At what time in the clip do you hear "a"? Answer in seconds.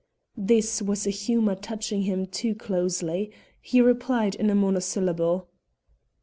1.05-1.11, 4.49-4.55